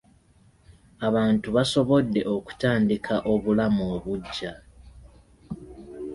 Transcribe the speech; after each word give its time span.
Abantu 1.07 1.47
basobodde 1.55 2.21
okutandika 2.35 3.15
obulamu 3.31 3.83
obuggya. 3.95 4.53